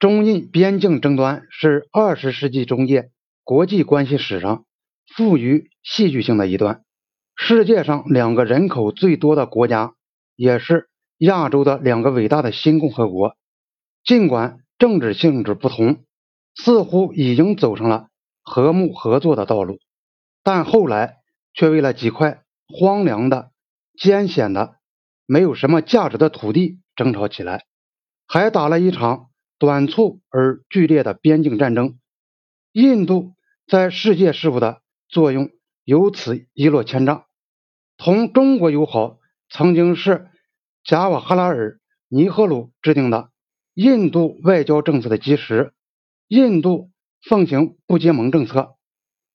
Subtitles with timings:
[0.00, 3.10] 中印边境争端是二十世纪中叶
[3.44, 4.64] 国际关系史上
[5.14, 6.82] 富于戏剧性的一段。
[7.36, 9.92] 世界上两个人口最多的国家，
[10.36, 13.36] 也是亚洲的两个伟大的新共和国，
[14.02, 16.02] 尽管政治性质不同，
[16.54, 18.08] 似乎已经走上了
[18.42, 19.80] 和睦合作的道路，
[20.42, 21.16] 但后来
[21.52, 23.50] 却为了几块荒凉的、
[23.98, 24.76] 艰险的、
[25.26, 27.66] 没有什么价值的土地争吵起来，
[28.26, 29.26] 还打了一场。
[29.60, 31.98] 短促而剧烈的边境战争，
[32.72, 33.34] 印度
[33.66, 35.50] 在世界事务的作用
[35.84, 37.26] 由此一落千丈。
[37.98, 39.18] 同中国友好
[39.50, 40.28] 曾经是
[40.82, 41.74] 贾瓦哈拉尔·
[42.08, 43.28] 尼赫鲁制定的
[43.74, 45.74] 印度外交政策的基石。
[46.26, 46.90] 印度
[47.28, 48.76] 奉行不结盟政策。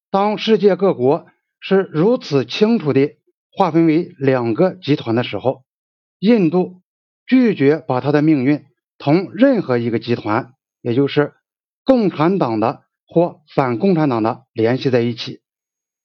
[0.10, 1.28] 当世界各国
[1.60, 3.18] 是如此清楚地
[3.52, 5.66] 划分为两个集团的时候，
[6.18, 6.82] 印度
[7.28, 8.66] 拒绝把他的命运。
[8.98, 11.34] 同任何一个集团，也就是
[11.84, 15.42] 共产党的或反共产党的联系在一起，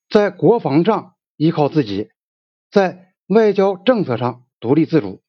[0.09, 2.11] 在国防上依靠自己，
[2.70, 5.23] 在外交政策上独立自主，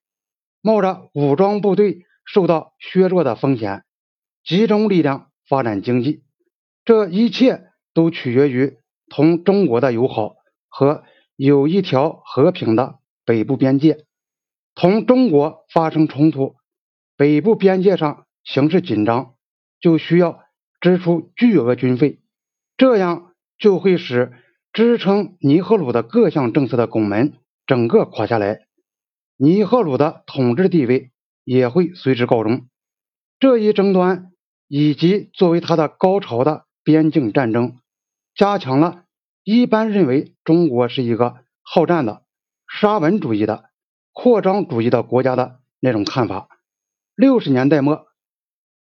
[0.61, 3.83] 冒着武装部队受到削弱的风险，
[4.43, 6.23] 集中力量发展经济。
[6.83, 10.35] 这一切都取决于同中国的友好
[10.67, 11.03] 和
[11.35, 14.05] 有一条和平的北部边界。
[14.73, 16.55] 同中国发生冲突。
[17.21, 19.35] 北部边界上形势紧张，
[19.79, 20.39] 就需要
[20.79, 22.19] 支出巨额军费，
[22.77, 24.31] 这样就会使
[24.73, 27.33] 支撑尼赫鲁的各项政策的拱门
[27.67, 28.61] 整个垮下来，
[29.37, 31.11] 尼赫鲁的统治地位
[31.43, 32.65] 也会随之告终。
[33.39, 34.31] 这一争端
[34.67, 37.77] 以及作为他的高潮的边境战争，
[38.33, 39.03] 加强了
[39.43, 42.23] 一般认为中国是一个好战的
[42.67, 43.65] 沙文主义的
[44.11, 46.47] 扩张主义的国家的那种看法。
[47.15, 48.07] 六十年代末，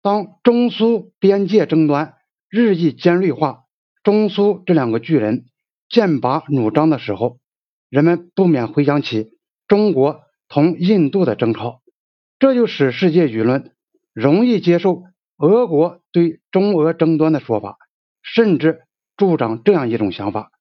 [0.01, 2.15] 当中苏边界争端
[2.49, 3.63] 日益尖锐化，
[4.03, 5.45] 中苏这两个巨人
[5.89, 7.39] 剑拔弩张的时候，
[7.89, 9.31] 人们不免回想起
[9.67, 11.81] 中国同印度的争吵，
[12.37, 13.71] 这就使世界舆论
[14.13, 15.03] 容易接受
[15.37, 17.77] 俄国对中俄争端的说法，
[18.21, 18.83] 甚至
[19.17, 20.51] 助长这样一种想法：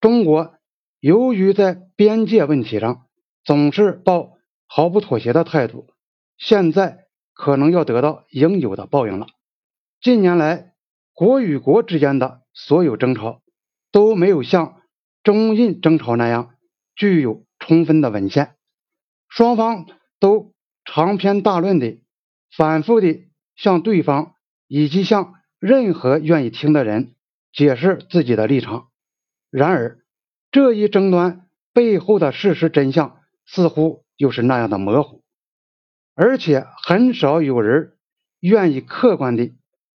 [0.00, 0.54] 中国
[1.00, 3.06] 由于在边界问题上
[3.44, 5.88] 总是抱毫不妥协的态度，
[6.42, 6.98] 现在。
[7.34, 9.26] 可能要得到应有的报应了。
[10.00, 10.74] 近年来，
[11.12, 13.40] 国与国之间的所有争吵
[13.90, 14.82] 都没有像
[15.24, 16.54] 中印争吵那样
[16.94, 18.54] 具有充分的文献，
[19.28, 19.86] 双方
[20.20, 20.52] 都
[20.84, 21.98] 长篇大论的、
[22.54, 23.24] 反复的
[23.56, 24.34] 向对方
[24.68, 27.14] 以及向任何愿意听的人
[27.52, 28.88] 解释自己的立场。
[29.50, 29.98] 然而，
[30.52, 35.21] 这一争端背后的事实真相似乎又是那样的模糊。
[36.14, 37.92] 而且很少有人
[38.40, 39.54] 愿意客观地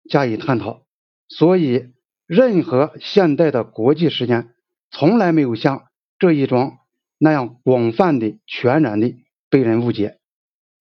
[0.09, 0.83] 加以探讨，
[1.27, 1.93] 所以
[2.25, 4.53] 任何现代的国际事件
[4.91, 5.87] 从来没有像
[6.17, 6.77] 这一桩
[7.17, 9.13] 那样广泛的、全然的
[9.49, 10.19] 被人误解。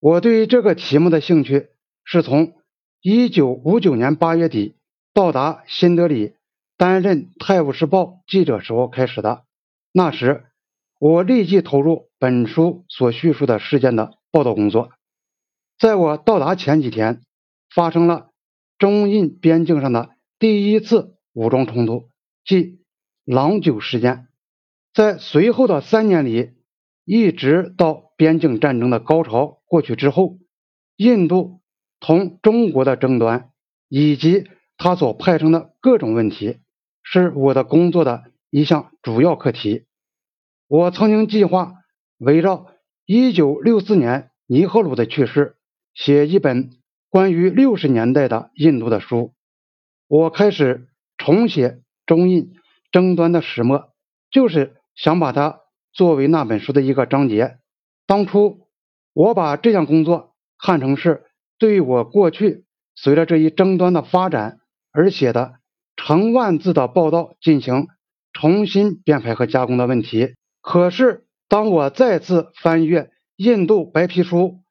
[0.01, 1.69] 我对这个题目的兴趣
[2.05, 2.53] 是从
[3.03, 4.77] 1959年8月底
[5.13, 6.35] 到达新德里
[6.77, 9.45] 担任《泰晤士报》记者时候开始的。
[9.93, 10.45] 那时，
[10.99, 14.91] 我立即投入本书所叙述的事件的报道工作。
[15.85, 17.21] 在我到达前几天，
[17.75, 18.31] 发生了
[18.79, 20.09] 中印边境上的
[20.39, 22.09] 第一次武装冲突，
[22.43, 22.79] 即
[23.27, 24.29] 郎酒事件。
[24.95, 26.53] 在随后的三年里，
[27.05, 30.39] 一直到边境战争的高潮过去之后，
[30.97, 31.61] 印度
[32.01, 33.51] 同中国的争端
[33.91, 36.61] 以及他所派生的各种问题，
[37.03, 39.85] 是我的工作的一项主要课题。
[40.67, 41.75] 我曾经计划
[42.17, 42.69] 围绕
[43.07, 45.57] 1964年尼赫鲁的去世。
[45.95, 46.71] 写一本
[47.09, 49.33] 关于六十年代的印度的书，
[50.09, 52.53] 我开始重写中印
[52.91, 53.93] 争端的始末，
[54.31, 55.61] 就是想把它
[55.93, 57.59] 作为那本书的一个章节。
[58.07, 58.67] 当初
[59.13, 61.25] 我把这项工作看成是
[61.59, 64.59] 对我过去随着这一争端的发展
[64.93, 65.55] 而写的
[65.97, 67.87] 成万字的报道进行
[68.33, 70.35] 重新编排和加工的问题。
[70.61, 74.64] 可是当我再次翻阅印度白皮书，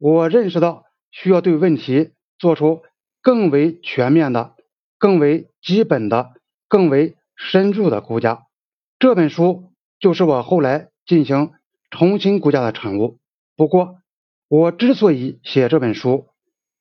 [0.00, 2.82] 我认识到需要对问题做出
[3.20, 4.54] 更为全面的、
[4.96, 6.32] 更为基本的、
[6.68, 8.46] 更为深入的估价。
[8.98, 11.52] 这本书就是我后来进行
[11.90, 13.18] 重新估价的产物。
[13.56, 13.98] 不过，
[14.48, 16.28] 我之所以写这本书，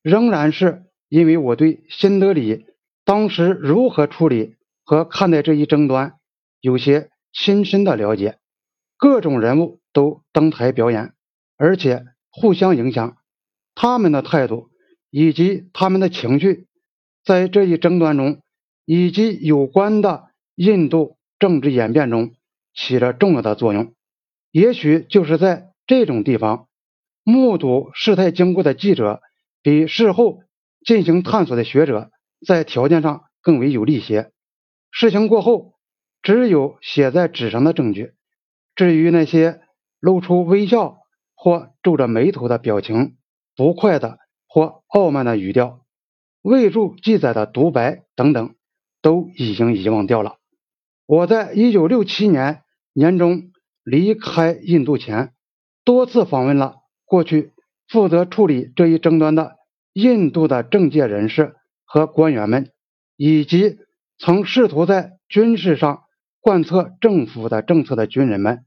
[0.02, 2.68] 仍然是因为我对新德里
[3.04, 4.56] 当时如何处理
[4.86, 6.14] 和看待这一争端
[6.62, 8.38] 有些亲身的了解。
[8.96, 11.12] 各种人物都登台表演，
[11.58, 12.06] 而且。
[12.32, 13.18] 互相影响，
[13.76, 14.70] 他们的态度
[15.10, 16.68] 以及他们的情绪，
[17.24, 18.42] 在这一争端中
[18.86, 22.34] 以及有关的印度政治演变中
[22.74, 23.94] 起着重要的作用。
[24.52, 26.68] 也许就是在这种地方，
[27.24, 29.22] 目睹事态经过的记者
[29.62, 30.40] 比事后
[30.86, 32.12] 进行探索的学者
[32.46, 34.32] 在条件上更为有利些。
[34.92, 35.74] 事情过后，
[36.22, 38.14] 只有写在纸上的证据。
[38.76, 39.62] 至于那些
[40.00, 40.99] 露出微笑
[41.42, 43.16] 或皱着眉头的表情、
[43.56, 45.86] 不快的或傲慢的语调、
[46.42, 48.56] 未注记载的独白等等，
[49.02, 50.36] 都已经遗忘掉了。
[51.06, 53.52] 我在一九六七年年中
[53.86, 55.32] 离开印度前，
[55.86, 56.76] 多次访问了
[57.06, 57.54] 过去
[57.88, 59.56] 负责处理这一争端的
[59.94, 62.70] 印度的政界人士和官员们，
[63.16, 63.78] 以及
[64.18, 66.04] 曾试图在军事上
[66.42, 68.66] 贯彻政府的政策的军人们。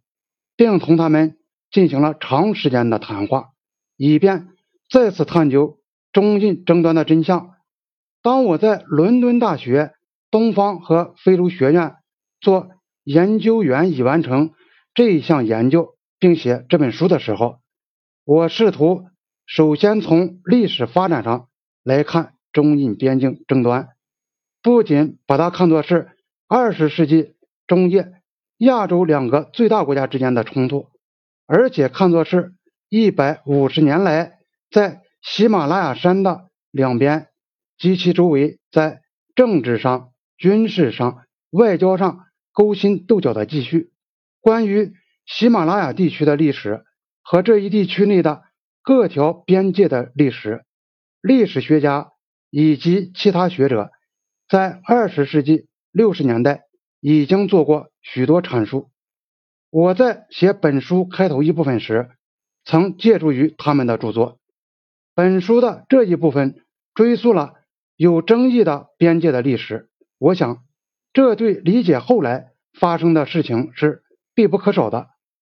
[0.55, 1.39] 并同他们
[1.73, 3.49] 进行了长时间的谈话，
[3.97, 4.49] 以便
[4.89, 5.81] 再次探究
[6.13, 7.51] 中印争端的真相。
[8.23, 9.93] 当我在伦敦大学
[10.31, 11.97] 东方和非洲学院
[12.41, 12.69] 做
[13.03, 14.53] 研究员，已完成
[14.95, 17.57] 这一项研究并写这本书的时候，
[18.25, 19.07] 我试图
[19.47, 21.49] 首先从历史发展上
[21.83, 23.89] 来看中印边境争端，
[24.63, 26.11] 不仅把它看作是
[26.47, 27.35] 二十世纪
[27.67, 28.13] 中叶。
[28.59, 30.87] 亚洲两个最大国家之间的冲突，
[31.55, 32.55] 而且看作是
[32.89, 34.39] 一百五十年来
[34.71, 37.29] 在喜马拉雅山的两边
[37.77, 39.03] 及其周围在
[39.35, 43.93] 政治上、军事上、外交上勾心斗角的继续。
[44.41, 44.95] 关于
[45.27, 46.85] 喜马拉雅地区的历史
[47.21, 48.45] 和这一地区内的
[48.83, 50.65] 各条边界的历史，
[51.21, 52.13] 历史学家
[52.49, 53.91] 以及其他学者
[54.49, 56.63] 在二十世纪六十年代
[56.99, 57.91] 已经做过。
[58.01, 58.91] 许多阐述。
[59.73, 62.11] 我在写本书开头一部分时，
[62.63, 64.39] 曾借助于他们的著作。
[65.15, 66.63] 本书的这一部分
[66.95, 67.55] 追溯了
[67.97, 69.89] 有争议的边界的历史。
[70.19, 70.63] 我想，
[71.15, 74.03] 这对理解后来发生的事情是
[74.35, 75.09] 必不可少的。